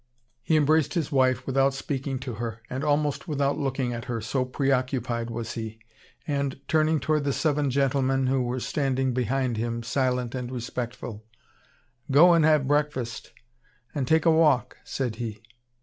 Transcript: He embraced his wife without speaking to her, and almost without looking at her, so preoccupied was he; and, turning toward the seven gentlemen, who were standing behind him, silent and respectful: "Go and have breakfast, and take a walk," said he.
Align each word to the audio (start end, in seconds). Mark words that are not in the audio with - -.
He 0.41 0.55
embraced 0.57 0.95
his 0.95 1.11
wife 1.11 1.45
without 1.45 1.75
speaking 1.75 2.17
to 2.21 2.33
her, 2.41 2.63
and 2.71 2.83
almost 2.83 3.27
without 3.27 3.59
looking 3.59 3.93
at 3.93 4.05
her, 4.05 4.19
so 4.19 4.45
preoccupied 4.45 5.29
was 5.29 5.53
he; 5.53 5.77
and, 6.27 6.59
turning 6.67 6.99
toward 6.99 7.23
the 7.23 7.31
seven 7.31 7.69
gentlemen, 7.69 8.25
who 8.25 8.41
were 8.41 8.59
standing 8.59 9.13
behind 9.13 9.57
him, 9.57 9.83
silent 9.83 10.33
and 10.33 10.51
respectful: 10.51 11.23
"Go 12.09 12.33
and 12.33 12.43
have 12.45 12.65
breakfast, 12.65 13.31
and 13.93 14.07
take 14.07 14.25
a 14.25 14.31
walk," 14.31 14.75
said 14.83 15.17
he. 15.17 15.43